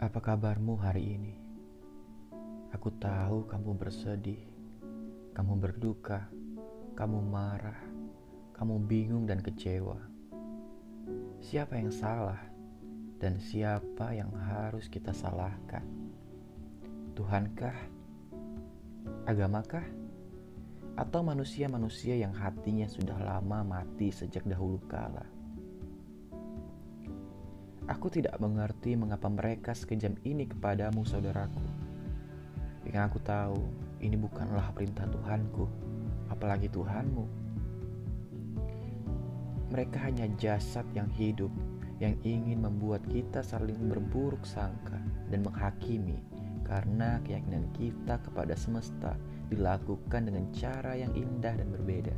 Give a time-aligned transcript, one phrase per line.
[0.00, 1.36] Apa kabarmu hari ini?
[2.72, 4.40] Aku tahu kamu bersedih,
[5.36, 6.24] kamu berduka,
[6.96, 7.76] kamu marah,
[8.56, 10.00] kamu bingung dan kecewa.
[11.44, 12.40] Siapa yang salah
[13.20, 15.84] dan siapa yang harus kita salahkan?
[17.12, 17.76] Tuhankah?
[19.28, 19.84] Agamakah?
[20.96, 25.39] Atau manusia-manusia yang hatinya sudah lama mati sejak dahulu kala?
[27.90, 31.58] Aku tidak mengerti mengapa mereka sekejam ini kepadamu, saudaraku.
[32.86, 33.60] Yang aku tahu,
[33.98, 35.66] ini bukanlah perintah Tuhanku,
[36.30, 37.26] apalagi Tuhanmu.
[39.74, 41.50] Mereka hanya jasad yang hidup,
[41.98, 46.22] yang ingin membuat kita saling berburuk sangka dan menghakimi
[46.70, 49.18] karena keyakinan kita kepada semesta
[49.50, 52.14] dilakukan dengan cara yang indah dan berbeda.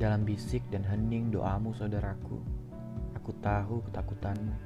[0.00, 2.40] Dalam bisik dan hening doamu saudaraku,
[3.12, 4.56] aku tahu ketakutanmu.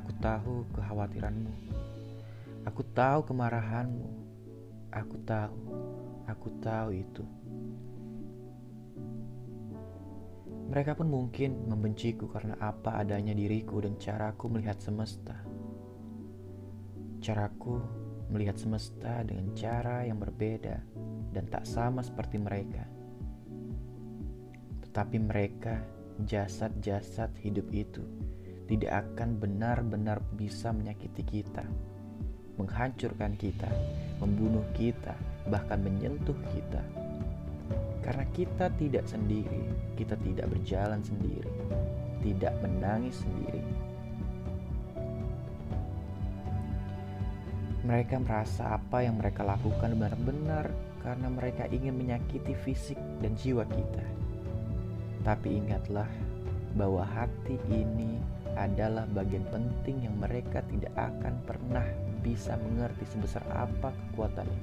[0.00, 1.52] Aku tahu kekhawatiranmu.
[2.64, 4.08] Aku tahu kemarahanmu.
[4.96, 5.60] Aku tahu,
[6.24, 7.20] aku tahu itu.
[10.72, 15.36] Mereka pun mungkin membenciku karena apa adanya diriku dan caraku melihat semesta.
[17.20, 17.76] Caraku
[18.32, 20.80] melihat semesta dengan cara yang berbeda
[21.36, 23.03] dan tak sama seperti mereka.
[24.94, 25.82] Tapi mereka,
[26.22, 27.98] jasad-jasad hidup itu,
[28.70, 31.66] tidak akan benar-benar bisa menyakiti kita,
[32.54, 33.66] menghancurkan kita,
[34.22, 35.18] membunuh kita,
[35.50, 36.78] bahkan menyentuh kita.
[38.06, 39.66] Karena kita tidak sendiri,
[39.98, 41.50] kita tidak berjalan sendiri,
[42.22, 43.66] tidak menangis sendiri.
[47.82, 50.70] Mereka merasa apa yang mereka lakukan benar-benar
[51.02, 54.23] karena mereka ingin menyakiti fisik dan jiwa kita.
[55.24, 56.06] Tapi ingatlah
[56.76, 58.20] bahwa hati ini
[58.54, 61.86] adalah bagian penting yang mereka tidak akan pernah
[62.20, 64.62] bisa mengerti sebesar apa kekuatannya.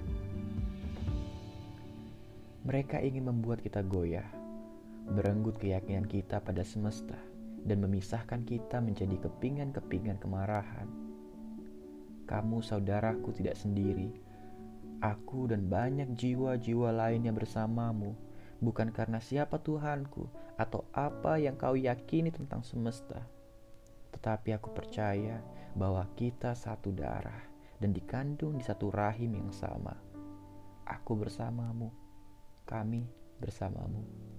[2.61, 4.29] Mereka ingin membuat kita goyah,
[5.17, 7.17] berenggut keyakinan kita pada semesta,
[7.65, 10.85] dan memisahkan kita menjadi kepingan-kepingan kemarahan.
[12.29, 14.13] Kamu, saudaraku, tidak sendiri.
[15.01, 18.13] Aku dan banyak jiwa-jiwa lainnya bersamamu
[18.61, 23.25] bukan karena siapa Tuhanku atau apa yang kau yakini tentang semesta,
[24.13, 25.41] tetapi aku percaya
[25.73, 27.41] bahwa kita satu darah
[27.81, 29.97] dan dikandung di satu rahim yang sama.
[30.85, 31.89] Aku bersamamu,
[32.69, 33.09] kami
[33.41, 34.30] bersamamu.